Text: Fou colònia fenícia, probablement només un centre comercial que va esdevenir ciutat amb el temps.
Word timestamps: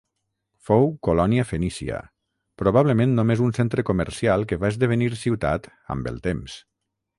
Fou 0.69 0.87
colònia 1.07 1.43
fenícia, 1.49 1.99
probablement 2.63 3.13
només 3.19 3.45
un 3.49 3.53
centre 3.59 3.85
comercial 3.91 4.49
que 4.53 4.61
va 4.65 4.73
esdevenir 4.75 5.13
ciutat 5.27 5.71
amb 5.97 6.13
el 6.15 6.21
temps. 6.31 6.61